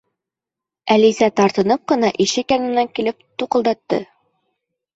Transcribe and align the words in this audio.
Әлисә 0.95 1.29
тартынып 1.41 1.85
ҡына 1.93 2.11
ишек 2.27 2.55
янына 2.57 2.87
килеп, 2.99 3.23
туҡылдатты. 3.43 4.05